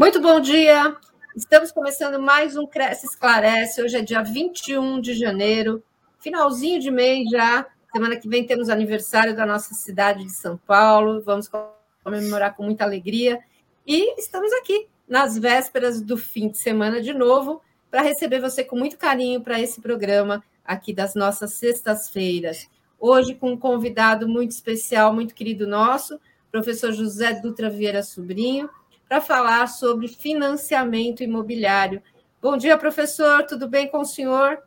[0.00, 0.96] Muito bom dia.
[1.36, 3.82] Estamos começando mais um Cresce Esclarece.
[3.82, 5.84] Hoje é dia 21 de janeiro,
[6.18, 7.66] finalzinho de mês já.
[7.92, 11.20] Semana que vem temos aniversário da nossa cidade de São Paulo.
[11.20, 11.50] Vamos
[12.02, 13.40] comemorar com muita alegria.
[13.86, 17.60] E estamos aqui nas vésperas do fim de semana de novo
[17.90, 22.70] para receber você com muito carinho para esse programa aqui das nossas sextas-feiras.
[22.98, 26.18] Hoje com um convidado muito especial, muito querido nosso,
[26.50, 28.70] professor José Dutra Vieira Sobrinho,
[29.10, 32.00] para falar sobre financiamento imobiliário.
[32.40, 34.62] Bom dia, professor, tudo bem com o senhor?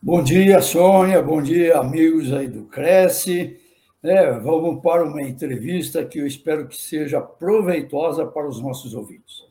[0.00, 3.58] Bom dia, Sônia, bom dia, amigos aí do Cresce.
[4.04, 9.44] É, vamos para uma entrevista que eu espero que seja proveitosa para os nossos ouvintes.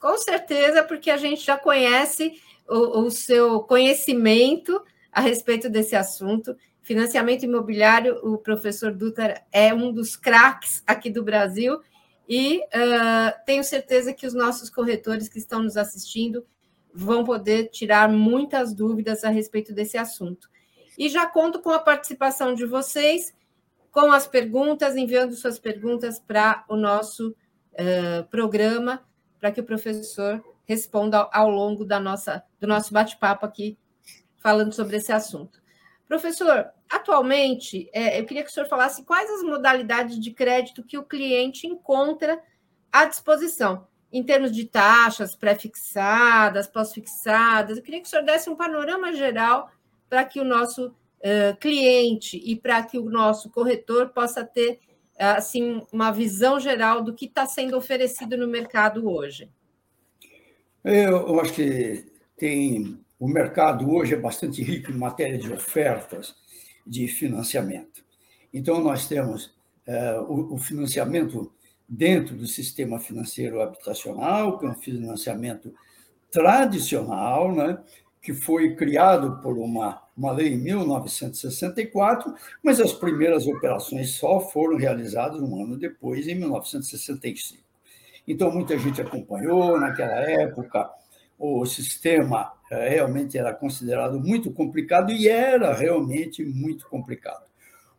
[0.00, 2.32] Com certeza, porque a gente já conhece
[2.68, 4.82] o, o seu conhecimento
[5.12, 6.56] a respeito desse assunto.
[6.82, 11.78] Financiamento imobiliário, o professor Dutra é um dos craques aqui do Brasil
[12.34, 16.46] e uh, tenho certeza que os nossos corretores que estão nos assistindo
[16.90, 20.48] vão poder tirar muitas dúvidas a respeito desse assunto.
[20.96, 23.34] E já conto com a participação de vocês,
[23.90, 27.36] com as perguntas, enviando suas perguntas para o nosso
[27.74, 29.02] uh, programa,
[29.38, 33.76] para que o professor responda ao longo da nossa, do nosso bate-papo aqui,
[34.38, 35.60] falando sobre esse assunto.
[36.08, 40.98] Professor, atualmente, é, eu queria que o senhor falasse quais as modalidades de crédito que
[40.98, 42.38] o cliente encontra
[42.92, 47.78] à disposição, em termos de taxas pré-fixadas, pós-fixadas.
[47.78, 49.70] Eu queria que o senhor desse um panorama geral
[50.08, 54.78] para que o nosso uh, cliente e para que o nosso corretor possa ter
[55.18, 59.48] assim uma visão geral do que está sendo oferecido no mercado hoje.
[60.82, 62.04] Eu acho que
[62.36, 66.34] tem o mercado hoje é bastante rico em matéria de ofertas
[66.86, 68.04] de financiamento.
[68.52, 69.54] Então, nós temos
[69.86, 71.52] é, o, o, financiamento
[71.88, 75.74] dentro do sistema financeiro habitacional, que é um financiamento
[76.30, 77.78] tradicional, né,
[78.20, 84.76] que foi criado por uma, uma lei em 1964, mas as primeiras operações só foram
[84.76, 87.62] realizadas um ano depois, em 1965.
[88.26, 90.88] Então, muita gente acompanhou naquela época,
[91.38, 97.44] o sistema realmente era considerado muito complicado e era realmente muito complicado.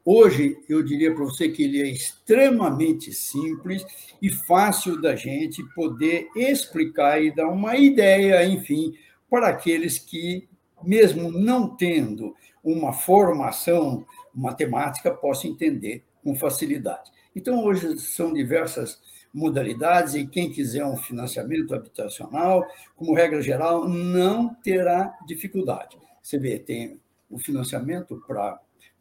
[0.05, 3.85] Hoje, eu diria para você que ele é extremamente simples
[4.21, 8.93] e fácil da gente poder explicar e dar uma ideia, enfim,
[9.29, 10.49] para aqueles que,
[10.83, 17.09] mesmo não tendo uma formação matemática, possam entender com facilidade.
[17.33, 18.99] Então, hoje são diversas
[19.33, 25.97] modalidades e quem quiser um financiamento habitacional, como regra geral, não terá dificuldade.
[26.21, 26.99] Você vê, tem
[27.29, 28.59] o financiamento para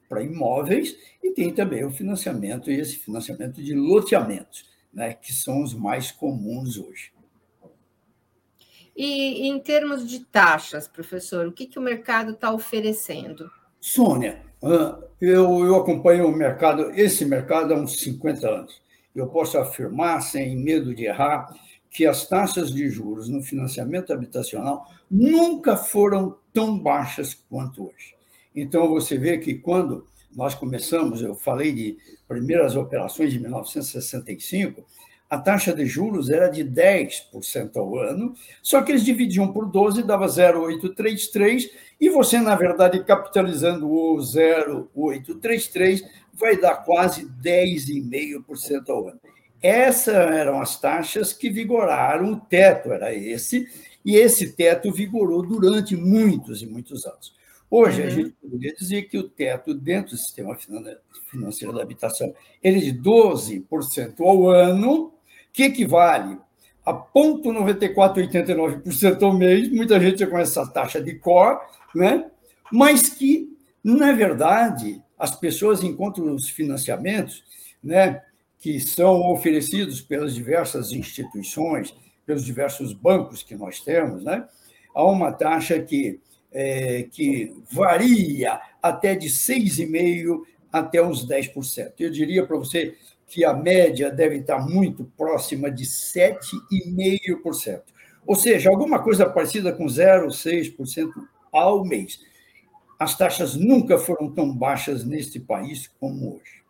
[0.08, 0.94] para imóveis
[1.24, 6.12] e tem também o financiamento e esse financiamento de loteamentos, né, que são os mais
[6.12, 7.14] comuns hoje.
[8.94, 13.50] E em termos de taxas, professor, o que, que o mercado está oferecendo?
[13.80, 14.42] Sônia,
[15.18, 18.82] eu, eu acompanho o mercado, esse mercado há uns 50 anos
[19.14, 21.52] eu posso afirmar, sem medo de errar,
[21.90, 28.14] que as taxas de juros no financiamento habitacional nunca foram tão baixas quanto hoje.
[28.54, 34.84] Então, você vê que quando nós começamos, eu falei de primeiras operações de 1965,
[35.28, 40.02] a taxa de juros era de 10% ao ano, só que eles dividiam por 12,
[40.02, 46.04] dava 0,833, e você, na verdade, capitalizando o 0,833,
[46.42, 49.20] vai dar quase 10,5% ao ano.
[49.62, 53.68] Essas eram as taxas que vigoraram, o teto era esse,
[54.04, 57.32] e esse teto vigorou durante muitos e muitos anos.
[57.70, 58.06] Hoje, uhum.
[58.06, 60.58] a gente poderia dizer que o teto dentro do sistema
[61.30, 65.14] financeiro da habitação ele é de 12% ao ano,
[65.52, 66.36] que equivale
[66.84, 69.70] a 0,9489% ao mês.
[69.70, 71.60] Muita gente já conhece essa taxa de cor,
[71.94, 72.28] né?
[72.72, 73.51] mas que,
[73.82, 77.42] na verdade, as pessoas encontram os financiamentos
[77.82, 78.22] né,
[78.58, 81.94] que são oferecidos pelas diversas instituições,
[82.24, 84.46] pelos diversos bancos que nós temos, né,
[84.94, 86.20] a uma taxa que,
[86.52, 90.42] é, que varia até de 6,5%
[90.72, 91.92] até uns 10%.
[91.98, 92.94] Eu diria para você
[93.26, 97.82] que a média deve estar muito próxima de 7,5%.
[98.26, 101.10] Ou seja, alguma coisa parecida com 0,6%
[101.52, 102.20] ao mês
[103.02, 106.62] as taxas nunca foram tão baixas neste país como hoje.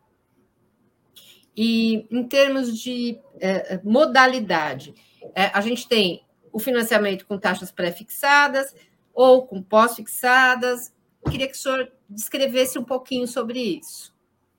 [1.54, 4.94] E em termos de é, modalidade,
[5.34, 8.74] é, a gente tem o financiamento com taxas pré-fixadas
[9.12, 10.92] ou com pós-fixadas.
[11.30, 14.12] Queria que o senhor descrevesse um pouquinho sobre isso.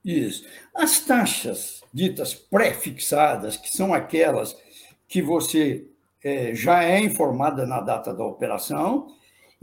[0.06, 0.46] Isso.
[0.76, 4.56] As taxas ditas pré-fixadas, que são aquelas
[5.08, 5.88] que você
[6.54, 9.08] já é informada na data da operação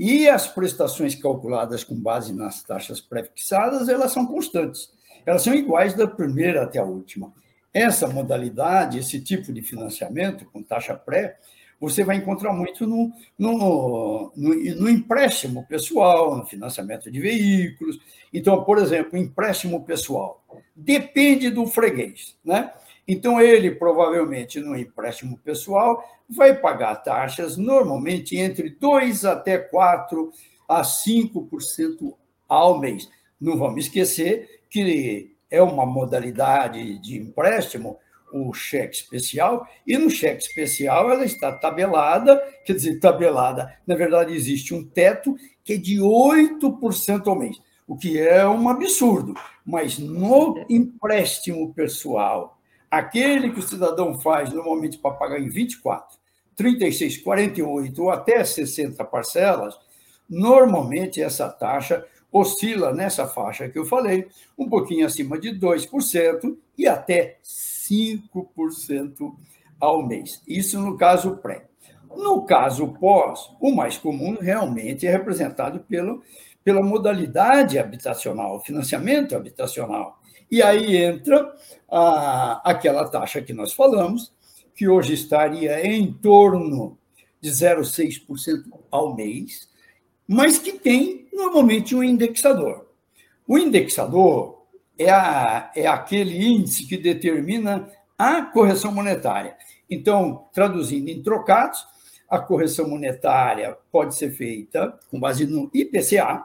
[0.02, 4.90] e as prestações calculadas com base nas taxas pré-fixadas, elas são constantes.
[5.26, 7.30] Elas são iguais da primeira até a última.
[7.70, 11.38] Essa modalidade, esse tipo de financiamento com taxa pré,
[11.78, 18.00] você vai encontrar muito no, no, no, no, empréstimo pessoal, no financiamento de veículos.
[18.32, 20.42] Então, por exemplo, empréstimo pessoal
[20.74, 22.72] depende do freguês, né?
[23.12, 30.30] Então, ele provavelmente no empréstimo pessoal vai pagar taxas normalmente entre 2 até 4
[30.68, 32.14] a 5%
[32.48, 33.10] ao mês.
[33.40, 37.98] Não vamos esquecer que é uma modalidade de empréstimo
[38.32, 44.32] o cheque especial, e no cheque especial ela está tabelada, quer dizer, tabelada, na verdade
[44.32, 45.34] existe um teto
[45.64, 49.34] que é de 8% ao mês, o que é um absurdo,
[49.66, 52.59] mas no empréstimo pessoal,
[52.90, 56.18] aquele que o cidadão faz normalmente para pagar em 24,
[56.56, 59.78] 36, 48 ou até 60 parcelas,
[60.28, 66.86] normalmente essa taxa oscila nessa faixa que eu falei, um pouquinho acima de 2% e
[66.86, 69.34] até 5%
[69.80, 70.42] ao mês.
[70.46, 71.66] Isso no caso pré.
[72.16, 76.22] No caso pós, o mais comum realmente é representado pelo,
[76.62, 80.19] pela modalidade habitacional, financiamento habitacional.
[80.50, 81.54] E aí entra
[81.90, 84.32] a, aquela taxa que nós falamos,
[84.74, 86.98] que hoje estaria em torno
[87.40, 89.68] de 0,6% ao mês,
[90.26, 92.86] mas que tem normalmente um indexador.
[93.46, 94.66] O indexador
[94.98, 97.88] é, a, é aquele índice que determina
[98.18, 99.56] a correção monetária.
[99.88, 101.84] Então, traduzindo em trocados,
[102.28, 106.44] a correção monetária pode ser feita com base no IPCA,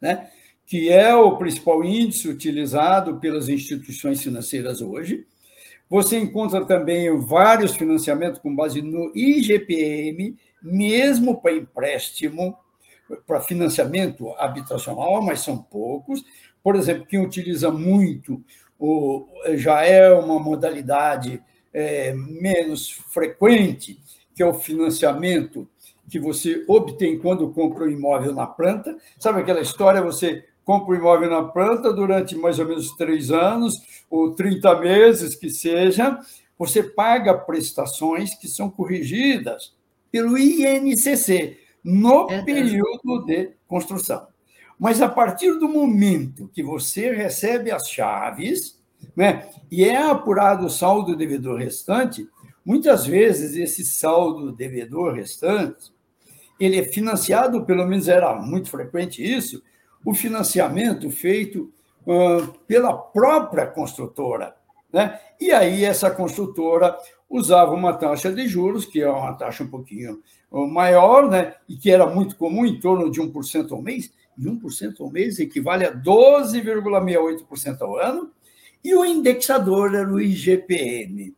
[0.00, 0.30] né,
[0.66, 5.26] que é o principal índice utilizado pelas instituições financeiras hoje.
[5.88, 12.56] Você encontra também vários financiamentos com base no IGPM, mesmo para empréstimo,
[13.26, 16.24] para financiamento habitacional, mas são poucos.
[16.62, 18.42] Por exemplo, quem utiliza muito
[18.78, 21.42] o, já é uma modalidade
[21.72, 23.98] é, menos frequente,
[24.34, 25.68] que é o financiamento
[26.08, 28.96] que você obtém quando compra um imóvel na planta.
[29.18, 30.02] Sabe aquela história?
[30.02, 33.74] Você compra o imóvel na planta durante mais ou menos três anos,
[34.08, 36.18] ou 30 meses, que seja,
[36.58, 39.74] você paga prestações que são corrigidas
[40.10, 44.26] pelo INCC, no é, período de construção.
[44.78, 48.80] Mas a partir do momento que você recebe as chaves,
[49.16, 52.28] né, e é apurado o saldo devedor restante,
[52.64, 55.92] muitas vezes esse saldo devedor restante,
[56.60, 59.62] ele é financiado, pelo menos era muito frequente isso,
[60.04, 61.72] o financiamento feito
[62.06, 64.54] uh, pela própria construtora.
[64.92, 65.18] Né?
[65.40, 66.96] E aí essa construtora
[67.28, 70.20] usava uma taxa de juros, que é uma taxa um pouquinho
[70.50, 71.54] maior, né?
[71.66, 75.38] e que era muito comum, em torno de 1% ao mês, e 1% ao mês
[75.38, 78.30] equivale a 12,68% ao ano,
[78.84, 81.34] e o indexador era o IGPM.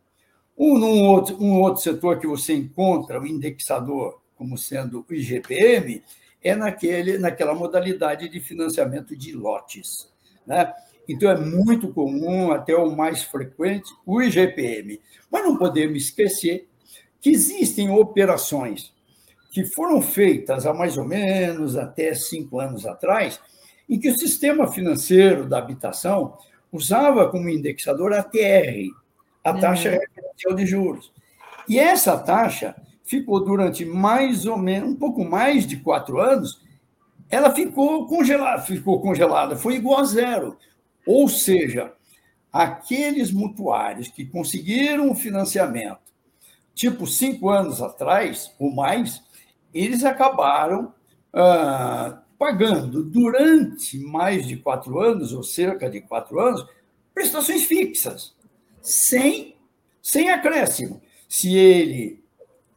[0.57, 6.03] Um, um, outro, um outro setor que você encontra o indexador como sendo o IGPM
[6.45, 10.13] é naquele, naquela modalidade de financiamento de lotes.
[10.47, 10.71] Né?
[11.09, 15.01] Então, é muito comum, até o mais frequente, o IGPM.
[15.31, 16.69] Mas não podemos esquecer
[17.21, 18.93] que existem operações
[19.51, 23.41] que foram feitas há mais ou menos até cinco anos atrás,
[23.89, 26.37] em que o sistema financeiro da habitação
[26.73, 28.91] usava como indexador a TR,
[29.45, 29.99] a taxa uhum.
[29.99, 31.13] referencial de juros.
[31.69, 32.75] E essa taxa
[33.05, 36.61] ficou durante mais ou menos, um pouco mais de quatro anos,
[37.31, 40.57] ela ficou congelada, ficou congelada, foi igual a zero.
[41.07, 41.93] Ou seja,
[42.53, 46.01] aqueles mutuários que conseguiram o financiamento,
[46.75, 49.23] tipo cinco anos atrás ou mais,
[49.73, 50.93] eles acabaram
[51.33, 56.67] ah, pagando durante mais de quatro anos, ou cerca de quatro anos,
[57.13, 58.35] prestações fixas,
[58.81, 59.57] sem,
[60.01, 61.01] sem acréscimo.
[61.29, 62.24] Se ele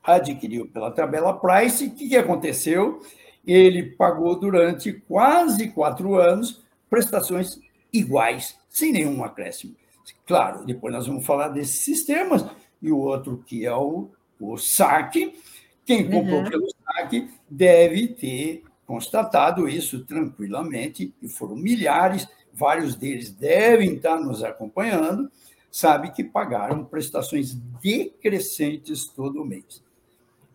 [0.08, 3.02] adquiriu pela tabela Price, o que, que aconteceu?
[3.46, 7.60] Ele pagou durante quase quatro anos prestações
[7.92, 9.76] iguais, sem nenhum acréscimo.
[10.26, 12.46] Claro, depois nós vamos falar desses sistemas,
[12.82, 14.10] e o outro que é o,
[14.40, 15.34] o SAC.
[15.86, 16.50] Quem comprou uhum.
[16.50, 24.44] pelo SAC deve ter constatado isso tranquilamente, e foram milhares, vários deles devem estar nos
[24.44, 25.30] acompanhando,
[25.70, 29.86] sabe que pagaram prestações decrescentes todo mês.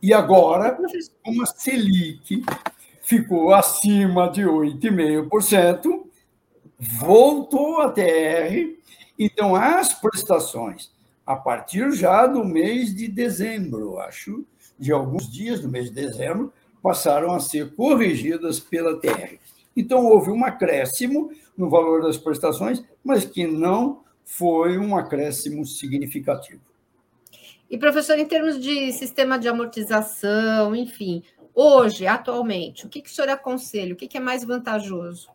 [0.03, 0.77] E agora,
[1.25, 2.45] como a Selic
[3.03, 6.07] ficou acima de 8,5%,
[6.79, 8.77] voltou a TR,
[9.17, 10.91] então as prestações
[11.25, 14.45] a partir já do mês de dezembro, acho,
[14.79, 19.39] de alguns dias do mês de dezembro, passaram a ser corrigidas pela TR.
[19.77, 26.61] Então, houve um acréscimo no valor das prestações, mas que não foi um acréscimo significativo.
[27.73, 31.23] E, professor, em termos de sistema de amortização, enfim,
[31.55, 33.95] hoje, atualmente, o que, que o senhor aconselha?
[33.95, 35.31] O que, que é mais vantajoso?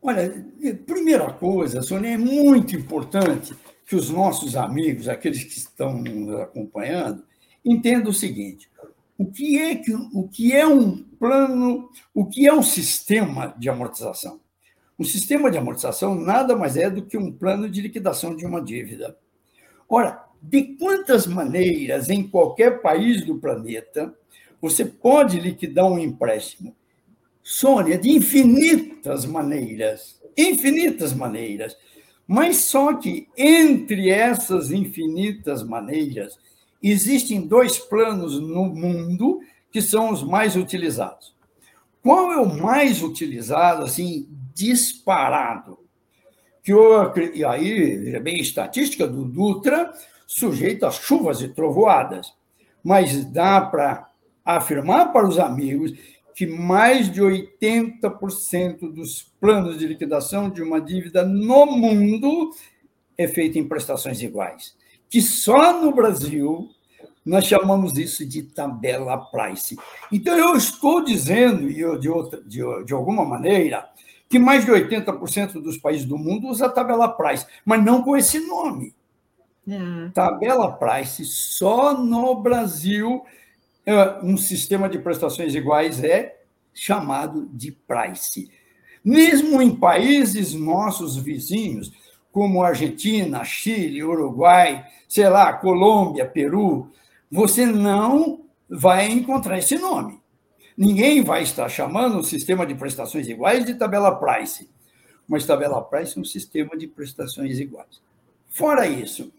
[0.00, 0.42] Olha,
[0.86, 3.54] primeira coisa, Sônia, é muito importante
[3.86, 7.22] que os nossos amigos, aqueles que estão nos acompanhando,
[7.62, 8.70] entendam o seguinte:
[9.18, 13.68] o que é que o que é um plano, o que é um sistema de
[13.68, 14.40] amortização?
[14.98, 18.62] Um sistema de amortização nada mais é do que um plano de liquidação de uma
[18.62, 19.18] dívida.
[19.86, 24.14] Ora, de quantas maneiras em qualquer país do planeta
[24.60, 26.74] você pode liquidar um empréstimo?
[27.42, 31.76] Sônia, de infinitas maneiras, infinitas maneiras.
[32.26, 36.38] Mas só que entre essas infinitas maneiras,
[36.82, 41.34] existem dois planos no mundo que são os mais utilizados.
[42.02, 45.78] Qual é o mais utilizado, assim, disparado?
[46.62, 49.92] Que eu, e aí, é bem estatística do Dutra,
[50.34, 52.34] sujeito a chuvas e trovoadas.
[52.82, 54.10] Mas dá para
[54.44, 55.92] afirmar para os amigos
[56.34, 62.50] que mais de 80% dos planos de liquidação de uma dívida no mundo
[63.16, 64.74] é feito em prestações iguais.
[65.08, 66.68] Que só no Brasil
[67.24, 69.78] nós chamamos isso de tabela price.
[70.10, 73.88] Então, eu estou dizendo, e eu, de, outra, de, de alguma maneira,
[74.28, 78.40] que mais de 80% dos países do mundo usa tabela price, mas não com esse
[78.40, 78.92] nome.
[79.68, 80.10] É.
[80.12, 83.24] Tabela price, só no Brasil
[83.86, 86.40] é, um sistema de prestações iguais é
[86.72, 88.50] chamado de price.
[89.04, 91.92] Mesmo em países nossos vizinhos,
[92.32, 96.90] como Argentina, Chile, Uruguai, sei lá, Colômbia, Peru,
[97.30, 100.20] você não vai encontrar esse nome.
[100.76, 104.68] Ninguém vai estar chamando o sistema de prestações iguais de tabela price.
[105.28, 108.02] Mas tabela price é um sistema de prestações iguais.
[108.48, 109.32] Fora isso,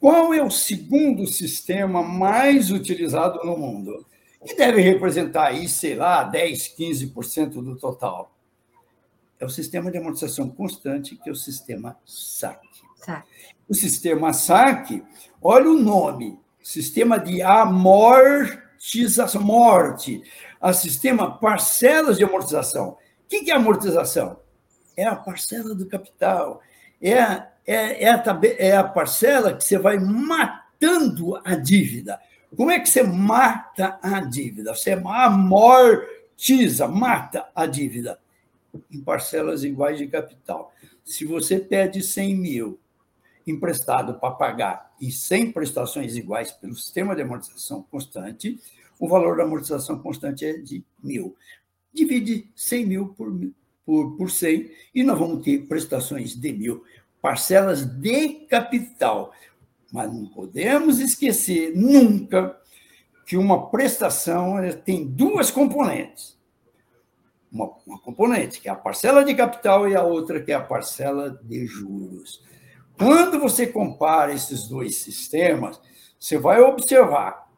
[0.00, 4.06] qual é o segundo sistema mais utilizado no mundo?
[4.44, 8.34] Que deve representar aí, sei lá, 10, 15% do total.
[9.38, 12.60] É o sistema de amortização constante, que é o sistema SAC.
[12.96, 13.26] SAC.
[13.68, 15.02] O sistema SAC,
[15.42, 20.22] olha o nome, sistema de amortização, morte,
[20.60, 22.90] a sistema parcelas de amortização.
[22.90, 22.96] O
[23.28, 24.38] que é amortização?
[24.96, 26.60] É a parcela do capital,
[27.00, 32.20] é a é, é, a, é a parcela que você vai matando a dívida.
[32.56, 34.74] Como é que você mata a dívida?
[34.74, 38.18] Você amortiza, mata a dívida
[38.90, 40.72] em parcelas iguais de capital.
[41.04, 42.78] Se você pede 100 mil
[43.46, 48.58] emprestado para pagar e sem prestações iguais pelo sistema de amortização constante,
[48.98, 51.36] o valor da amortização constante é de mil.
[51.92, 53.32] Divide 100 mil por,
[53.84, 56.84] por, por 100 e nós vamos ter prestações de mil
[57.24, 59.32] parcelas de capital.
[59.90, 62.54] Mas não podemos esquecer nunca
[63.24, 66.38] que uma prestação tem duas componentes.
[67.50, 70.60] Uma, uma, componente, que é a parcela de capital, e a outra, que é a
[70.60, 72.44] parcela de juros.
[72.98, 75.80] Quando você compara esses dois sistemas,
[76.20, 77.48] você vai observar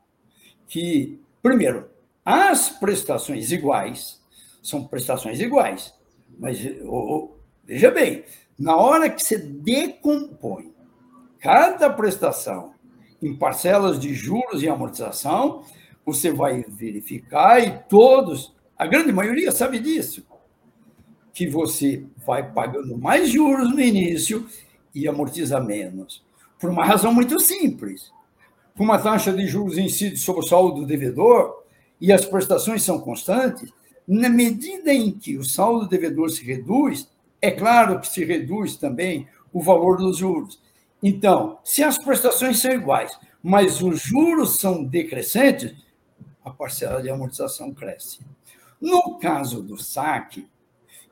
[0.69, 1.91] que, primeiro,
[2.25, 4.23] as prestações iguais
[4.63, 5.93] são prestações iguais.
[6.39, 6.59] Mas,
[7.65, 8.25] veja bem,
[8.59, 10.73] na hora que você decompõe
[11.39, 12.75] cada prestação
[13.23, 15.63] em parcelas de juros e amortização,
[16.05, 20.27] você vai verificar, e todos, a grande maioria sabe disso,
[21.33, 24.47] que você vai pagando mais juros no início
[24.95, 26.25] e amortiza menos.
[26.59, 28.11] Por uma razão muito simples.
[28.77, 31.63] Com uma taxa de juros incide sobre o saldo do devedor
[32.01, 33.71] e as prestações são constantes,
[34.07, 37.09] na medida em que o saldo devedor se reduz,
[37.41, 40.61] é claro que se reduz também o valor dos juros.
[41.03, 45.75] Então, se as prestações são iguais, mas os juros são decrescentes,
[46.45, 48.21] a parcela de amortização cresce.
[48.81, 50.49] No caso do saque,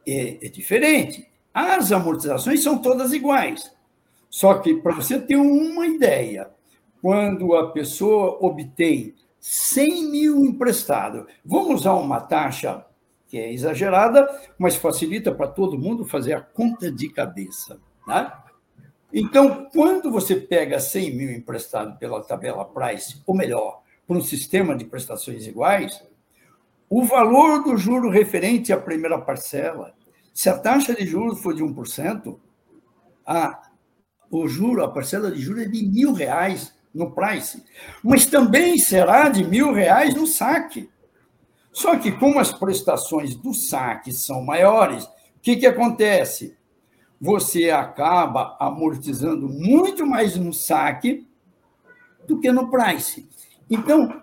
[0.07, 1.29] é, é diferente.
[1.53, 3.73] As amortizações são todas iguais.
[4.29, 6.51] Só que, para você ter uma ideia,
[7.01, 12.85] quando a pessoa obtém 100 mil emprestado, vamos usar uma taxa
[13.35, 17.81] que é exagerada, mas facilita para todo mundo fazer a conta de cabeça.
[18.07, 18.33] Né?
[19.13, 24.77] Então, quando você pega 100 mil emprestado pela tabela Price, ou melhor, por um sistema
[24.77, 26.01] de prestações iguais,
[26.89, 29.97] o valor do juro referente à primeira parcela,
[30.33, 32.39] se a taxa de juros for de 1%,
[33.27, 33.63] a,
[34.31, 37.65] o juro, a parcela de juros é de mil reais no price,
[38.01, 40.89] mas também será de mil reais no saque.
[41.75, 45.11] Só que, como as prestações do saque são maiores, o
[45.43, 46.57] que, que acontece?
[47.21, 51.27] Você acaba amortizando muito mais no saque
[52.29, 53.29] do que no price.
[53.69, 54.23] Então,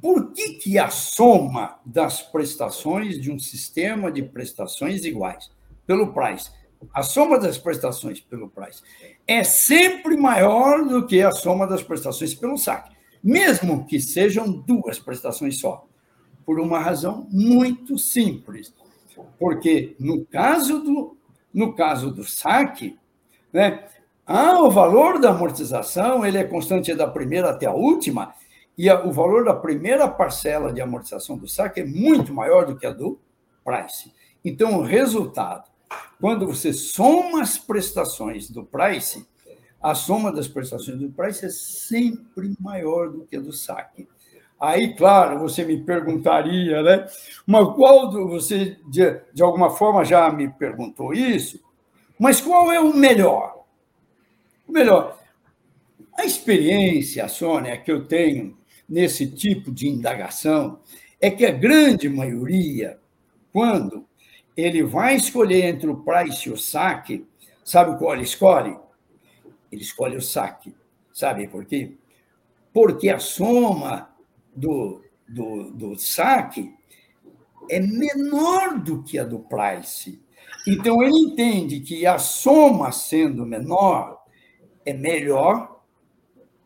[0.00, 5.50] por que, que a soma das prestações de um sistema de prestações iguais
[5.84, 6.50] pelo price,
[6.94, 8.80] a soma das prestações pelo price,
[9.26, 15.00] é sempre maior do que a soma das prestações pelo saque, mesmo que sejam duas
[15.00, 15.88] prestações só,
[16.46, 18.72] por uma razão muito simples.
[19.38, 21.16] Porque no caso do,
[21.52, 22.96] no caso do saque,
[23.52, 23.84] né,
[24.24, 28.34] ah, o valor da amortização ele é constante da primeira até a última,
[28.78, 32.76] e a, o valor da primeira parcela de amortização do saque é muito maior do
[32.76, 33.18] que a do
[33.64, 34.12] price.
[34.44, 35.68] Então, o resultado,
[36.20, 39.26] quando você soma as prestações do price,
[39.82, 44.08] a soma das prestações do price é sempre maior do que a do saque.
[44.58, 47.06] Aí, claro, você me perguntaria, né?
[47.46, 51.60] Mas qual você, de, de alguma forma, já me perguntou isso,
[52.18, 53.64] mas qual é o melhor?
[54.66, 55.18] O melhor.
[56.16, 58.56] A experiência, Sônia, que eu tenho
[58.88, 60.80] nesse tipo de indagação
[61.20, 62.98] é que a grande maioria,
[63.52, 64.06] quando
[64.56, 67.26] ele vai escolher entre o price e o saque,
[67.62, 68.74] sabe qual ele escolhe?
[69.70, 70.74] Ele escolhe o saque.
[71.12, 71.92] Sabe por quê?
[72.72, 74.15] Porque a soma
[74.56, 76.74] do, do, do saque
[77.70, 80.20] é menor do que a do price.
[80.66, 84.18] Então, ele entende que a soma sendo menor
[84.84, 85.80] é melhor,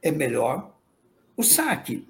[0.03, 0.75] é melhor
[1.37, 2.09] o saque.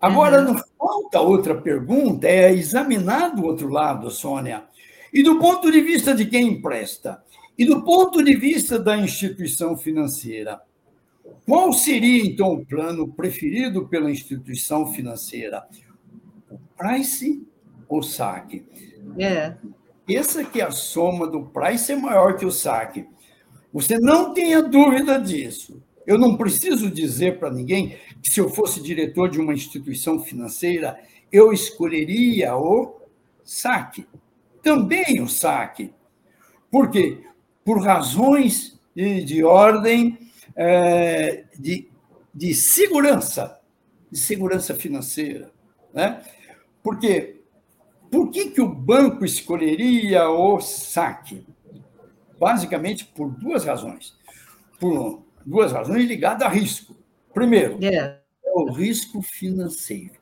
[0.00, 0.54] Agora, uhum.
[0.54, 4.64] não falta outra pergunta, é examinar do outro lado, Sônia.
[5.12, 7.22] E do ponto de vista de quem empresta,
[7.58, 10.60] e do ponto de vista da instituição financeira,
[11.46, 15.66] qual seria, então, o plano preferido pela instituição financeira?
[16.50, 17.46] O price
[17.88, 18.64] ou saque?
[19.18, 19.56] É.
[20.08, 23.06] Essa que a soma do price é maior que o saque.
[23.72, 25.82] Você não tenha dúvida disso.
[26.06, 30.98] Eu não preciso dizer para ninguém que, se eu fosse diretor de uma instituição financeira,
[31.30, 33.00] eu escolheria o
[33.44, 34.06] saque.
[34.62, 35.92] Também o saque.
[36.70, 37.18] Por quê?
[37.64, 40.18] Por razões de ordem
[40.56, 41.88] é, de,
[42.34, 43.60] de segurança,
[44.10, 45.50] de segurança financeira.
[45.92, 46.22] Né?
[46.82, 47.40] Porque
[48.10, 51.46] por que, que o banco escolheria o saque?
[52.38, 54.14] Basicamente por duas razões.
[54.78, 56.96] Por duas razões ligadas a risco.
[57.32, 58.18] Primeiro, yeah.
[58.44, 60.18] é o risco financeiro.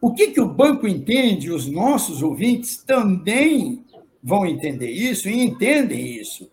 [0.00, 3.84] O que, que o banco entende, os nossos ouvintes também
[4.22, 6.50] vão entender isso e entendem isso.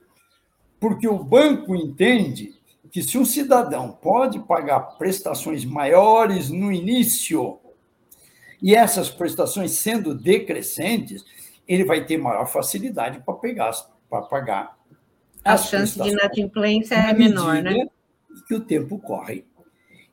[0.79, 2.53] Porque o banco entende
[2.93, 7.59] que se um cidadão pode pagar prestações maiores no início,
[8.61, 11.25] e essas prestações sendo decrescentes,
[11.67, 13.71] ele vai ter maior facilidade para pegar,
[14.07, 14.77] para pagar.
[15.43, 17.87] A chance de inadimplência é menor, né?
[18.47, 19.43] Que o tempo corre.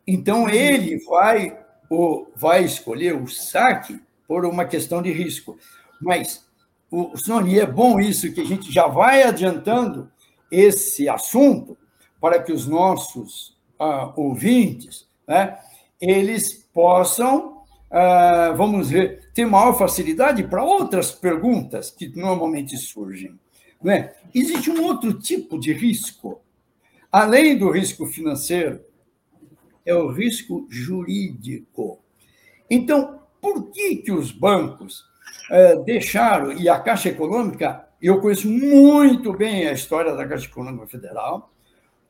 [0.07, 1.59] Então, ele vai,
[1.91, 5.59] ou, vai escolher o saque por uma questão de risco.
[6.01, 6.49] Mas,
[6.91, 10.11] o Sony, é bom isso, que a gente já vai adiantando
[10.51, 11.77] esse assunto
[12.21, 15.59] para que os nossos ah, ouvintes, né,
[16.01, 23.39] eles possam, ah, vamos ver, ter maior facilidade para outras perguntas que normalmente surgem.
[23.83, 24.13] Né?
[24.35, 26.41] Existe um outro tipo de risco,
[27.11, 28.81] além do risco financeiro,
[29.85, 31.99] é o risco jurídico.
[32.69, 35.05] Então, por que, que os bancos
[35.51, 40.87] eh, deixaram, e a Caixa Econômica, eu conheço muito bem a história da Caixa Econômica
[40.87, 41.51] Federal,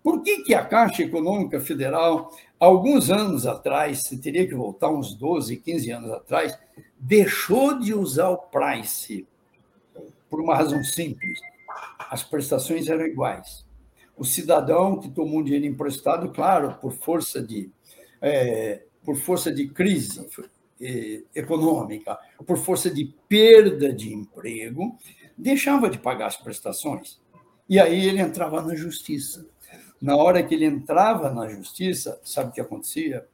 [0.03, 5.15] por que, que a Caixa Econômica Federal, alguns anos atrás, se teria que voltar uns
[5.15, 6.59] 12, 15 anos atrás,
[6.99, 9.27] deixou de usar o price?
[10.29, 11.41] Por uma razão simples:
[11.99, 13.67] as prestações eram iguais.
[14.17, 17.71] O cidadão que tomou um dinheiro emprestado, claro, por força de,
[18.21, 20.27] é, por força de crise
[20.81, 24.97] é, econômica, por força de perda de emprego,
[25.37, 27.21] deixava de pagar as prestações.
[27.69, 29.47] E aí ele entrava na justiça.
[30.01, 33.27] Na hora que ele entrava na justiça, sabe o que acontecia?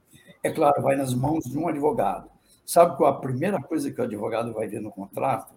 [0.42, 2.28] É claro, vai nas mãos de um advogado.
[2.64, 5.54] Sabe qual a primeira coisa que o advogado vai ver no contrato?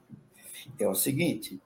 [0.78, 1.60] É o seguinte: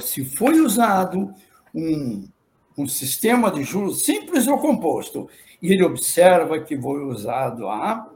[0.00, 1.34] se foi usado
[1.74, 2.28] um,
[2.76, 5.28] um sistema de juros simples ou composto,
[5.60, 8.08] e ele observa que foi usado a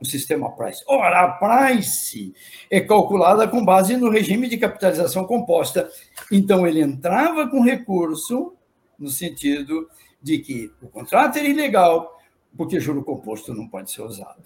[0.00, 0.82] o sistema Price.
[0.86, 2.34] Ora, a Price
[2.70, 5.90] é calculada com base no regime de capitalização composta.
[6.30, 8.55] Então, ele entrava com recurso
[8.98, 9.88] no sentido
[10.22, 12.18] de que o contrato era ilegal,
[12.56, 14.42] porque juro composto não pode ser usado.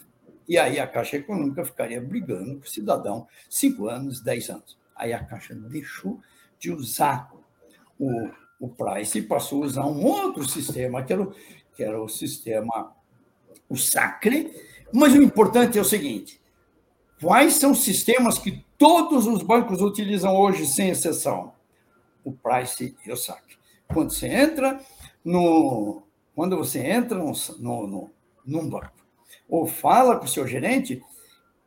[0.48, 4.76] E aí a Caixa Econômica ficaria brigando com o cidadão cinco anos, dez anos.
[4.96, 6.20] Aí a Caixa deixou
[6.58, 7.30] de usar
[7.98, 11.34] o, o Price e passou a usar um outro sistema, que era, o,
[11.74, 12.92] que era o sistema,
[13.68, 14.52] o Sacre.
[14.92, 16.40] Mas o importante é o seguinte:
[17.20, 21.52] quais são os sistemas que todos os bancos utilizam hoje, sem exceção?
[22.24, 23.59] O Price e o Sacre.
[23.92, 24.80] Quando você entra
[25.24, 26.02] no.
[26.34, 28.10] Quando você entra no, no, no,
[28.46, 29.00] num banco
[29.48, 31.02] ou fala com o seu gerente,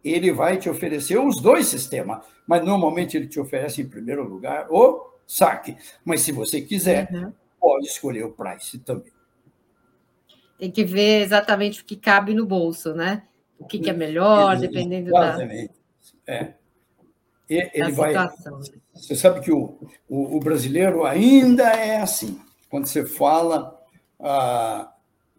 [0.03, 4.67] ele vai te oferecer os dois sistemas, mas normalmente ele te oferece em primeiro lugar
[4.69, 5.77] o saque.
[6.03, 7.33] Mas se você quiser, uhum.
[7.59, 9.11] pode escolher o price também.
[10.57, 13.23] Tem que ver exatamente o que cabe no bolso, né?
[13.59, 15.73] O que, que é melhor, dependendo exatamente.
[16.25, 16.33] da.
[16.33, 16.53] É.
[17.49, 18.13] Ele vai.
[18.93, 19.77] Você sabe que o,
[20.07, 22.39] o, o, brasileiro ainda é assim.
[22.69, 23.79] Quando você fala
[24.19, 24.91] ah,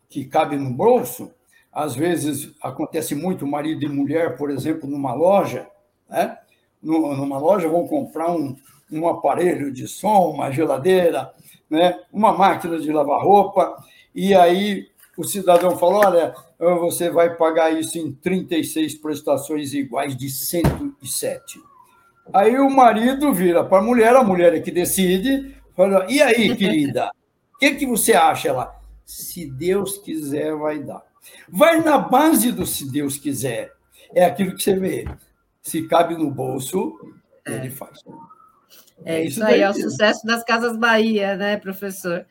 [0.08, 1.30] que cabe no bolso,
[1.72, 5.66] às vezes acontece muito marido e mulher, por exemplo, numa loja,
[6.08, 6.38] né?
[6.82, 8.54] numa loja vão comprar um,
[8.92, 11.32] um aparelho de som, uma geladeira,
[11.68, 11.98] né?
[12.12, 13.76] uma máquina de lavar roupa,
[14.14, 20.28] e aí o cidadão fala: olha, você vai pagar isso em 36 prestações iguais de
[20.28, 21.60] 107.
[22.32, 26.56] Aí o marido vira para a mulher, a mulher é que decide, fala: e aí,
[26.56, 27.10] querida,
[27.54, 28.48] o que, que você acha?
[28.48, 31.02] Ela, se Deus quiser, vai dar.
[31.48, 33.72] Vai na base do se Deus quiser.
[34.14, 35.06] É aquilo que você vê.
[35.60, 36.98] Se cabe no bolso,
[37.46, 38.00] ele faz.
[39.04, 42.26] É, é isso aí, é o sucesso das Casas Bahia, né, professor?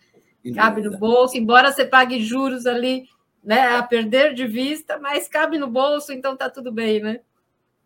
[0.55, 3.05] Cabe no bolso, embora você pague juros ali,
[3.43, 7.19] né, a perder de vista, mas cabe no bolso, então tá tudo bem, né?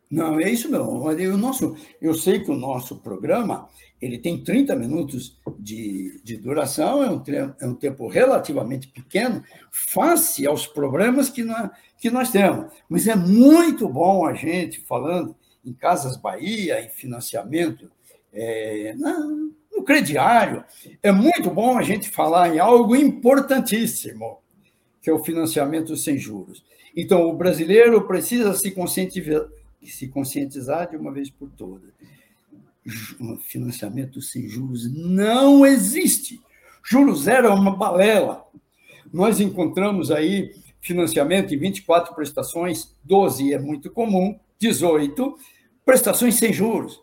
[0.09, 1.01] Não, é isso não.
[1.01, 3.67] O nosso, eu sei que o nosso programa
[4.01, 7.23] ele tem 30 minutos de, de duração, é um,
[7.59, 12.71] é um tempo relativamente pequeno, face aos problemas que nós, que nós temos.
[12.87, 17.91] Mas é muito bom a gente, falando em Casas Bahia, em financiamento
[18.31, 20.63] é, no crediário.
[21.01, 24.39] É muito bom a gente falar em algo importantíssimo,
[25.01, 26.63] que é o financiamento sem juros.
[26.95, 29.47] Então, o brasileiro precisa se conscientizar,
[29.85, 31.91] se conscientizar de uma vez por todas.
[33.41, 36.39] Financiamento sem juros não existe.
[36.83, 38.45] Juros zero é uma balela.
[39.11, 45.37] Nós encontramos aí financiamento em 24 prestações, 12 é muito comum, 18
[45.85, 47.01] prestações sem juros.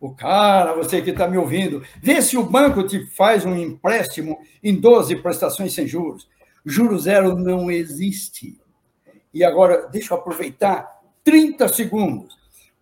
[0.00, 4.38] O cara, você que está me ouvindo, vê se o banco te faz um empréstimo
[4.62, 6.28] em 12 prestações sem juros.
[6.64, 8.60] Juro zero não existe.
[9.32, 10.93] E agora, deixa eu aproveitar
[11.24, 12.36] 30 segundos.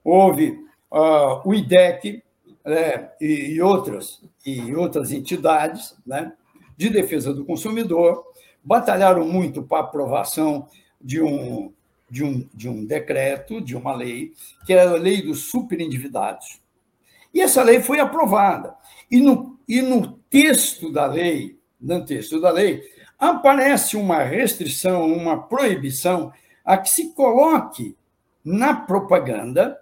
[0.05, 0.59] Houve
[0.90, 2.22] uh, o IDEC
[2.64, 6.33] né, e, e, outras, e outras entidades né,
[6.76, 8.24] de defesa do consumidor
[8.62, 10.68] batalharam muito para aprovação
[11.00, 11.72] de um,
[12.11, 14.33] de, um, de um decreto, de uma lei,
[14.66, 16.61] que era a lei dos superendividados.
[17.33, 18.74] E essa lei foi aprovada.
[19.11, 22.83] E no, e no texto da lei, no texto da lei,
[23.18, 26.33] aparece uma restrição, uma proibição
[26.64, 27.96] a que se coloque
[28.44, 29.78] na propaganda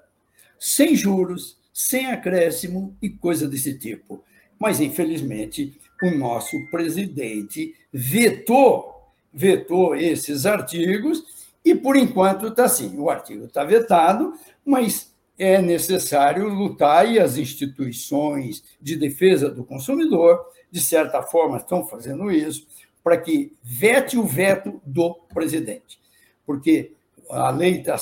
[0.59, 4.23] sem juros, sem acréscimo e coisa desse tipo.
[4.59, 8.95] Mas, infelizmente, o nosso presidente vetou,
[9.33, 11.25] vetou esses artigos
[11.65, 12.99] e, por enquanto, está assim.
[12.99, 20.39] O artigo está vetado, mas é necessário lutar e as instituições de defesa do consumidor,
[20.71, 22.67] de certa forma, estão fazendo isso,
[23.03, 25.99] para que vete o veto do presidente.
[26.45, 26.93] Porque
[27.31, 27.97] a lei está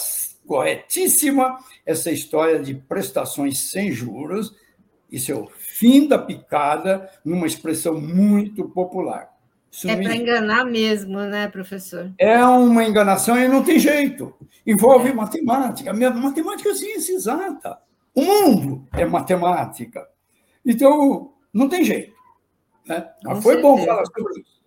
[0.49, 4.57] corretíssima, essa história de prestações sem juros,
[5.13, 9.29] isso é o fim da picada, numa expressão muito popular.
[9.71, 12.11] Isso é para enganar mesmo, né, professor?
[12.19, 14.35] É uma enganação e não tem jeito.
[14.67, 15.13] Envolve é.
[15.15, 15.93] matemática.
[15.93, 17.79] Matemática é ciência exata.
[18.15, 20.09] O mundo é matemática.
[20.65, 22.15] Então, não tem jeito.
[22.87, 23.07] Né?
[23.23, 23.63] Mas foi certeza.
[23.63, 24.58] bom falar sobre isso.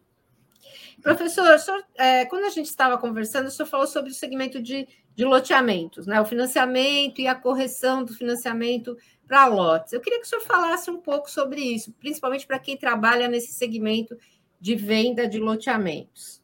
[1.01, 4.87] Professor, senhor, é, quando a gente estava conversando, o senhor falou sobre o segmento de,
[5.15, 6.21] de loteamentos, né?
[6.21, 8.95] o financiamento e a correção do financiamento
[9.27, 9.93] para lotes.
[9.93, 13.53] Eu queria que o senhor falasse um pouco sobre isso, principalmente para quem trabalha nesse
[13.53, 14.15] segmento
[14.59, 16.41] de venda de loteamentos.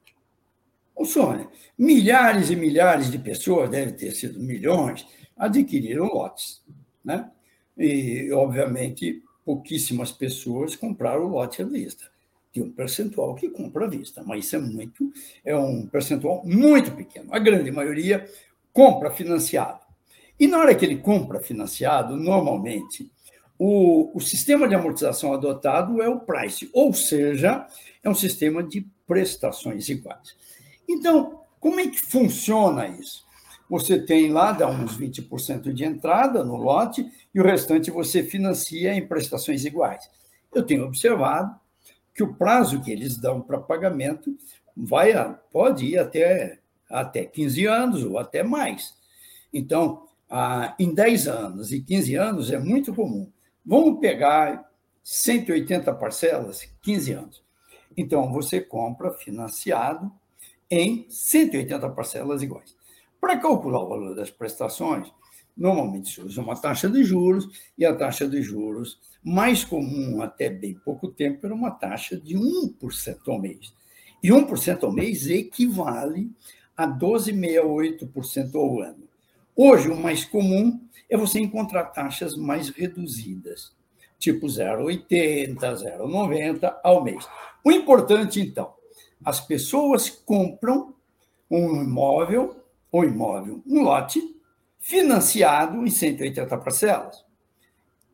[0.96, 5.06] Ô, Sônia, milhares e milhares de pessoas, deve ter sido milhões,
[5.38, 6.64] adquiriram lotes.
[7.06, 7.30] Né?
[7.78, 12.17] E, obviamente, pouquíssimas pessoas compraram lote à vista.
[12.62, 15.12] Um percentual que compra à vista, mas isso é muito,
[15.44, 17.34] é um percentual muito pequeno.
[17.34, 18.28] A grande maioria
[18.74, 19.80] compra financiado.
[20.40, 23.12] E na hora que ele compra financiado, normalmente,
[23.58, 27.66] o, o sistema de amortização adotado é o price, ou seja,
[28.04, 30.36] é um sistema de prestações iguais.
[30.88, 33.26] Então, como é que funciona isso?
[33.70, 38.94] Você tem lá, dá uns 20% de entrada no lote e o restante você financia
[38.94, 40.10] em prestações iguais.
[40.54, 41.54] Eu tenho observado
[42.18, 44.36] que o prazo que eles dão para pagamento
[44.76, 46.58] vai a, pode ir até,
[46.90, 48.96] até 15 anos ou até mais.
[49.54, 53.32] Então, ah, em 10 anos e 15 anos é muito comum.
[53.64, 54.68] Vamos pegar
[55.04, 57.44] 180 parcelas, 15 anos.
[57.96, 60.12] Então, você compra financiado
[60.72, 62.76] em 180 parcelas iguais.
[63.22, 65.08] Para calcular o valor das prestações,
[65.58, 70.50] normalmente se usa uma taxa de juros, e a taxa de juros mais comum até
[70.50, 73.74] bem pouco tempo era uma taxa de 1% ao mês.
[74.24, 76.32] E 1% ao mês equivale
[76.76, 79.08] a 12,68% ao ano.
[79.56, 83.76] Hoje, o mais comum é você encontrar taxas mais reduzidas,
[84.20, 87.28] tipo 0,80, 0,90 ao mês.
[87.64, 88.74] O importante, então,
[89.26, 90.94] as pessoas compram
[91.50, 94.37] um imóvel, ou imóvel, um lote,
[94.88, 97.26] financiado em 180 parcelas,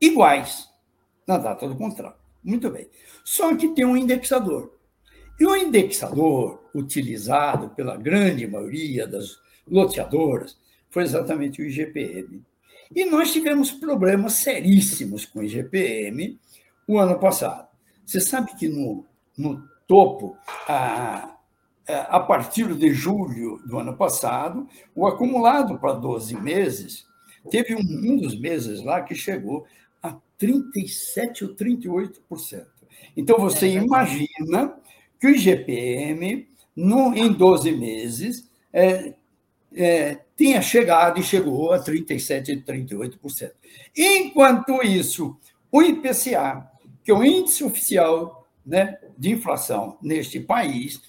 [0.02, 0.68] iguais
[1.28, 2.18] na data do contrato.
[2.44, 2.90] Muito bem.
[3.24, 4.76] Só que tem um indexador.
[5.40, 9.38] E o indexador utilizado pela grande maioria das
[9.70, 10.58] loteadoras
[10.90, 12.44] foi exatamente o IGPM.
[12.96, 16.40] E nós tivemos problemas seríssimos com o IGPM
[16.88, 17.68] o ano passado.
[18.04, 19.06] Você sabe que no,
[19.38, 20.36] no topo,
[20.68, 21.33] a,
[21.88, 27.06] a partir de julho do ano passado, o acumulado para 12 meses,
[27.50, 29.65] teve um, um dos meses lá que chegou
[30.02, 32.65] a 37% ou 38%.
[33.17, 34.76] Então, você é imagina
[35.19, 39.13] que o IGPM, no, em 12 meses, é,
[39.76, 43.52] é, tinha chegado e chegou a 37%, 38%.
[43.96, 45.38] Enquanto isso,
[45.72, 46.69] o IPCA,
[47.04, 51.02] que é o índice oficial né, de inflação neste país,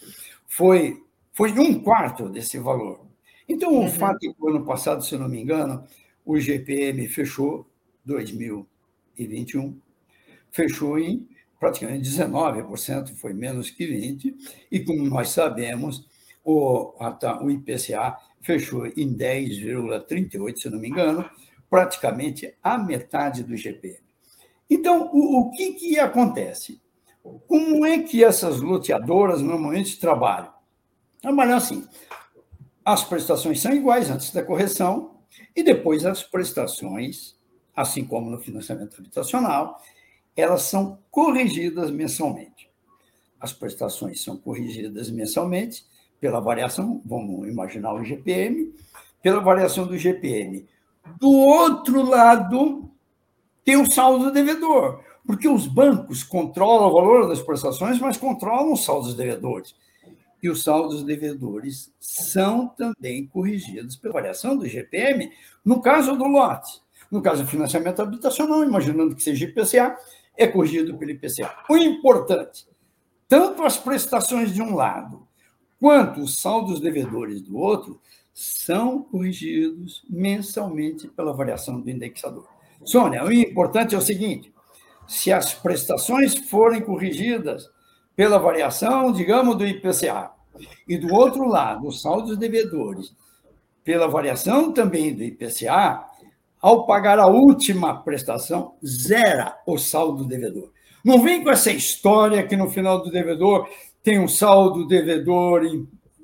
[0.54, 3.04] foi, foi um quarto desse valor.
[3.48, 3.90] Então, o uhum.
[3.90, 5.84] fato é que o ano passado, se não me engano,
[6.24, 7.68] o IGPM fechou
[8.04, 9.76] 2021,
[10.52, 14.32] fechou em praticamente 19%, foi menos que 20%,
[14.70, 16.06] e como nós sabemos,
[16.44, 16.94] o,
[17.42, 21.28] o IPCA fechou em 10,38%, se não me engano,
[21.68, 23.98] praticamente a metade do IGPM.
[24.70, 26.80] Então, o, o que, que acontece?
[27.46, 30.52] Como é que essas loteadoras normalmente trabalham?
[31.22, 31.88] Trabalham assim:
[32.84, 35.20] as prestações são iguais antes da correção,
[35.56, 37.34] e depois as prestações,
[37.74, 39.80] assim como no financiamento habitacional,
[40.37, 42.70] elas são corrigidas mensalmente.
[43.40, 45.87] As prestações são corrigidas mensalmente
[46.20, 48.74] pela variação, vamos imaginar o GPM,
[49.22, 50.66] pela variação do GPM.
[51.18, 52.90] Do outro lado,
[53.64, 58.84] tem o saldo devedor, porque os bancos controlam o valor das prestações, mas controlam os
[58.84, 59.74] saldos devedores.
[60.42, 65.32] E os saldos devedores são também corrigidos pela variação do GPM,
[65.64, 66.82] no caso do lote.
[67.10, 69.96] No caso do financiamento habitacional, imaginando que seja IPCA,
[70.37, 71.54] é corrigido pelo IPCA.
[71.70, 72.66] O importante,
[73.28, 75.26] tanto as prestações de um lado
[75.80, 78.00] quanto os saldos devedores do outro
[78.32, 82.48] são corrigidos mensalmente pela variação do indexador.
[82.84, 84.52] Sônia, o importante é o seguinte:
[85.06, 87.68] se as prestações forem corrigidas
[88.16, 90.30] pela variação, digamos, do IPCA,
[90.88, 93.14] e do outro lado, os saldos devedores,
[93.82, 96.04] pela variação também do IPCA,
[96.60, 100.70] ao pagar a última prestação, zera o saldo devedor.
[101.04, 103.68] Não vem com essa história que no final do devedor
[104.02, 105.62] tem um saldo devedor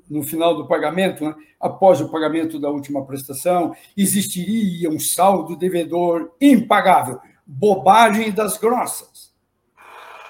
[0.09, 1.35] no final do pagamento, né?
[1.59, 7.19] após o pagamento da última prestação, existiria um saldo devedor impagável.
[7.53, 9.33] Bobagem das grossas.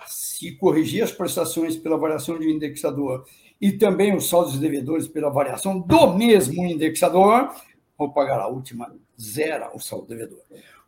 [0.07, 3.25] Se corrigir as prestações pela variação de indexador
[3.61, 7.53] e também os saldos devedores pela variação do mesmo indexador,
[7.95, 10.39] ao pagar a última, zera o saldo devedor.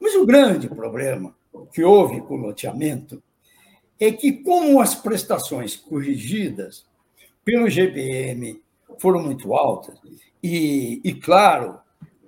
[0.02, 1.36] Mas o grande problema
[1.72, 3.22] que houve com o loteamento
[4.00, 6.84] é que, como as prestações corrigidas
[7.46, 8.60] pelo GPM
[8.98, 10.00] foram muito altas,
[10.42, 11.78] e, e claro,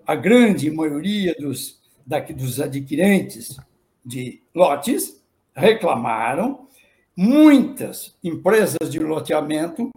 [0.06, 3.58] a grande maioria dos, daqui, dos adquirentes
[4.06, 5.24] de lotes
[5.56, 6.68] reclamaram,
[7.16, 9.90] muitas empresas de loteamento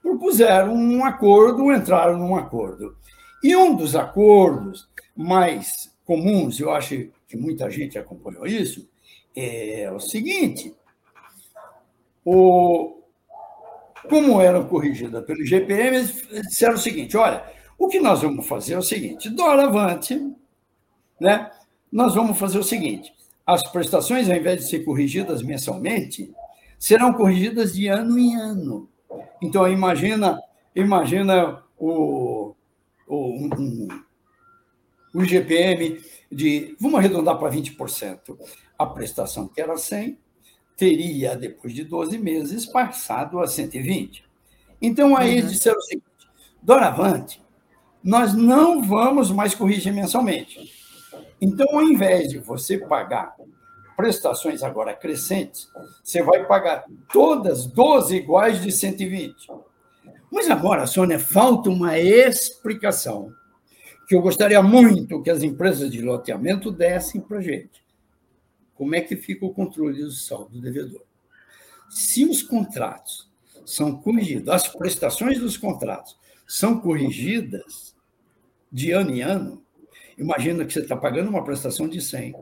[0.00, 2.96] propuseram um acordo, entraram num acordo.
[3.42, 8.88] E um dos acordos mais comuns, eu acho que muita gente acompanhou isso,
[9.34, 10.74] é o seguinte:
[12.24, 13.02] o,
[14.08, 17.44] como eram corrigidas pelo GPM, eles disseram o seguinte: olha,
[17.78, 20.20] o que nós vamos fazer é o seguinte, doravante,
[21.20, 21.50] né?
[21.92, 23.12] Nós vamos fazer o seguinte:
[23.46, 26.32] as prestações, ao invés de ser corrigidas mensalmente,
[26.78, 28.88] serão corrigidas de ano em ano.
[29.42, 30.40] Então, imagina,
[30.74, 32.54] imagina o,
[33.06, 33.16] o,
[33.58, 33.88] um,
[35.14, 36.00] o IGPM
[36.30, 38.38] de, vamos arredondar para 20%.
[38.78, 40.18] A prestação que era 100
[40.76, 44.24] teria, depois de 12 meses, passado a 120.
[44.80, 45.46] Então, aí uhum.
[45.46, 46.06] disseram o seguinte,
[46.60, 47.40] doravante,
[48.02, 50.81] nós não vamos mais corrigir mensalmente.
[51.44, 53.34] Então, ao invés de você pagar
[53.96, 55.68] prestações agora crescentes,
[56.00, 59.48] você vai pagar todas 12 iguais de 120.
[60.30, 63.34] Mas agora, Sônia, falta uma explicação
[64.06, 67.84] que eu gostaria muito que as empresas de loteamento dessem para a gente.
[68.76, 71.02] Como é que fica o controle do saldo devedor?
[71.90, 73.28] Se os contratos
[73.66, 77.96] são corrigidos, as prestações dos contratos são corrigidas
[78.70, 79.62] de ano em ano,
[80.18, 82.34] imagina que você está pagando uma prestação de 100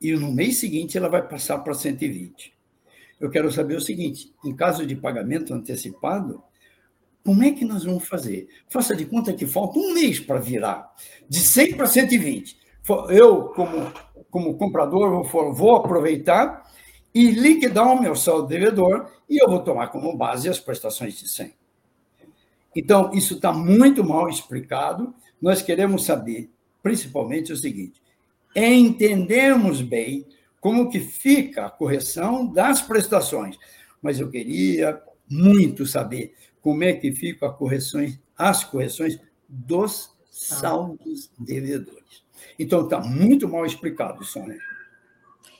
[0.00, 2.56] e no mês seguinte ela vai passar para 120.
[3.20, 6.42] Eu quero saber o seguinte: em caso de pagamento antecipado,
[7.24, 8.48] como é que nós vamos fazer?
[8.68, 10.90] Faça de conta que falta um mês para virar,
[11.28, 12.56] de 100 para 120.
[13.10, 13.92] Eu, como,
[14.30, 16.66] como comprador, vou, vou aproveitar
[17.14, 21.28] e liquidar o meu saldo devedor e eu vou tomar como base as prestações de
[21.28, 21.52] 100.
[22.74, 25.14] Então, isso está muito mal explicado.
[25.40, 26.50] Nós queremos saber,
[26.82, 28.00] principalmente, o seguinte:
[28.54, 30.26] entendemos bem
[30.60, 33.56] como que fica a correção das prestações,
[34.02, 42.24] mas eu queria muito saber como é que ficam correções, as correções dos saldos devedores.
[42.58, 44.58] Então, está muito mal explicado, Sônia.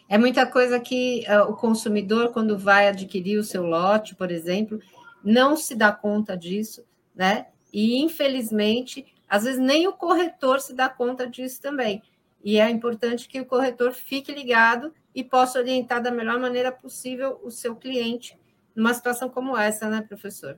[0.09, 4.81] É muita coisa que uh, o consumidor, quando vai adquirir o seu lote, por exemplo,
[5.23, 7.47] não se dá conta disso, né?
[7.73, 12.03] E, infelizmente, às vezes nem o corretor se dá conta disso também.
[12.43, 17.41] E é importante que o corretor fique ligado e possa orientar da melhor maneira possível
[17.43, 18.39] o seu cliente
[18.75, 20.57] numa situação como essa, né, professor?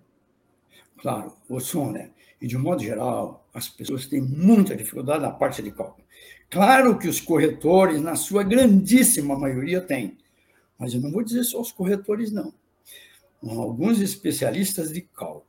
[0.99, 5.73] Claro, o Sônia, e de modo geral, as pessoas têm muita dificuldade na parte de
[5.73, 6.07] cálculo.
[6.51, 10.19] Claro que os corretores, na sua grandíssima maioria, têm,
[10.79, 12.53] mas eu não vou dizer só os corretores, não.
[13.43, 15.40] Alguns especialistas de cálculo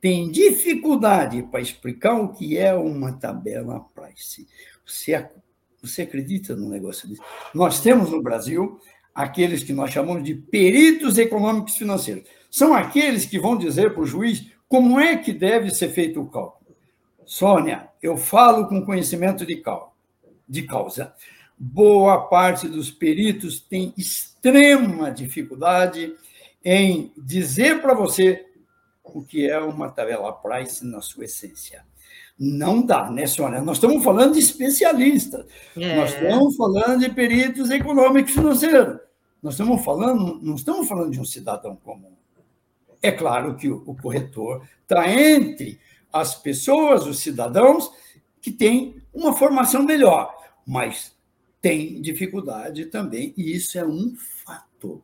[0.00, 4.46] têm dificuldade para explicar o que é uma tabela price.
[4.86, 5.28] Você,
[5.82, 7.20] você acredita num negócio desse?
[7.54, 8.80] Nós temos no Brasil
[9.14, 12.24] aqueles que nós chamamos de peritos econômicos financeiros.
[12.50, 16.26] São aqueles que vão dizer para o juiz como é que deve ser feito o
[16.26, 16.76] cálculo.
[17.26, 19.62] Sônia, eu falo com conhecimento de,
[20.48, 21.14] de causa.
[21.56, 26.14] Boa parte dos peritos tem extrema dificuldade
[26.64, 28.46] em dizer para você
[29.02, 31.84] o que é uma tabela price na sua essência.
[32.38, 33.60] Não dá, né, Sônia?
[33.60, 35.96] Nós estamos falando de especialistas, é.
[35.96, 38.98] nós estamos falando de peritos econômicos financeiros,
[39.42, 42.12] nós estamos falando, não estamos falando de um cidadão comum.
[43.02, 45.78] É claro que o, o corretor está entre
[46.12, 47.90] as pessoas, os cidadãos,
[48.40, 50.34] que têm uma formação melhor,
[50.66, 51.14] mas
[51.60, 55.02] tem dificuldade também, e isso é um fato.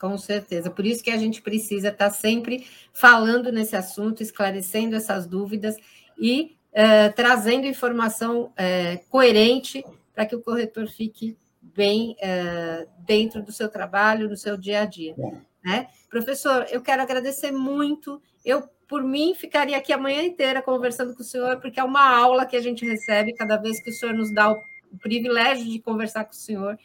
[0.00, 0.70] Com certeza.
[0.70, 5.76] Por isso que a gente precisa estar sempre falando nesse assunto, esclarecendo essas dúvidas
[6.18, 9.84] e uh, trazendo informação uh, coerente
[10.14, 14.84] para que o corretor fique bem uh, dentro do seu trabalho, no seu dia a
[14.86, 15.14] dia.
[15.62, 15.88] Né?
[16.08, 18.22] Professor, eu quero agradecer muito.
[18.42, 22.16] Eu, por mim, ficaria aqui a manhã inteira conversando com o senhor, porque é uma
[22.16, 24.62] aula que a gente recebe cada vez que o senhor nos dá o
[24.98, 26.78] privilégio de conversar com o senhor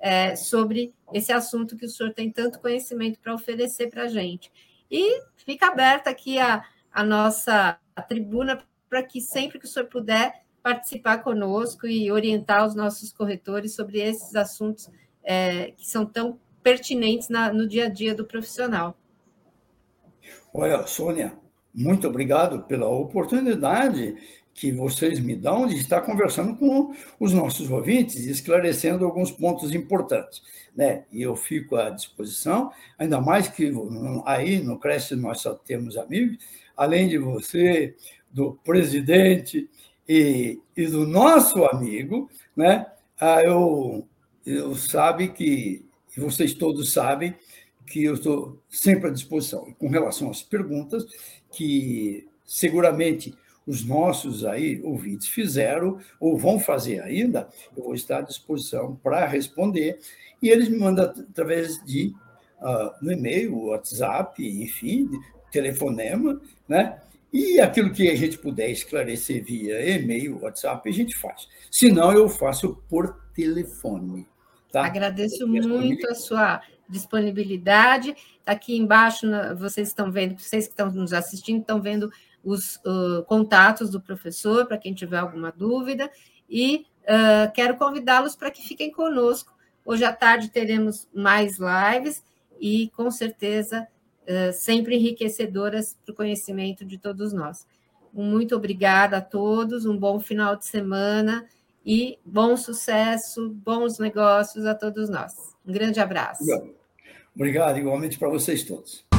[0.00, 4.50] é, sobre esse assunto que o senhor tem tanto conhecimento para oferecer para a gente.
[4.90, 9.86] E fica aberta aqui a, a nossa a tribuna para que sempre que o senhor
[9.86, 14.90] puder participar conosco e orientar os nossos corretores sobre esses assuntos
[15.22, 18.96] é, que são tão pertinentes na, no dia a dia do profissional.
[20.52, 21.32] Olha, Sônia,
[21.72, 24.16] muito obrigado pela oportunidade
[24.54, 30.42] que vocês me dão de estar conversando com os nossos ouvintes esclarecendo alguns pontos importantes.
[30.76, 31.04] Né?
[31.10, 33.72] E eu fico à disposição, ainda mais que
[34.24, 36.38] aí no Cresce nós só temos amigos,
[36.76, 37.94] além de você,
[38.30, 39.68] do presidente
[40.08, 42.86] e, e do nosso amigo, né?
[43.18, 44.06] Ah, eu,
[44.46, 45.84] eu sabe que,
[46.16, 47.34] vocês todos sabem,
[47.86, 49.72] que eu estou sempre à disposição.
[49.78, 51.04] com relação às perguntas,
[51.52, 53.34] que seguramente
[53.70, 59.24] os nossos aí ouvintes fizeram ou vão fazer ainda, eu vou estar à disposição para
[59.26, 60.00] responder.
[60.42, 62.12] E eles me mandam através de
[62.60, 65.08] uh, no e-mail, WhatsApp, enfim,
[65.52, 67.00] telefonema, né?
[67.32, 71.48] E aquilo que a gente puder esclarecer via e-mail, WhatsApp, a gente faz.
[71.70, 74.26] Se não, eu faço por telefone.
[74.72, 74.84] Tá?
[74.84, 78.16] Agradeço muito a sua disponibilidade.
[78.44, 82.10] Tá aqui embaixo, vocês estão vendo, vocês que estão nos assistindo, estão vendo
[82.44, 86.10] os uh, contatos do professor, para quem tiver alguma dúvida.
[86.48, 89.54] E uh, quero convidá-los para que fiquem conosco.
[89.84, 92.22] Hoje à tarde teremos mais lives
[92.60, 93.86] e, com certeza,
[94.22, 97.66] uh, sempre enriquecedoras para o conhecimento de todos nós.
[98.12, 101.46] Muito obrigada a todos, um bom final de semana
[101.84, 105.34] e bom sucesso, bons negócios a todos nós.
[105.66, 106.44] Um grande abraço.
[107.34, 109.09] Obrigado, igualmente para vocês todos.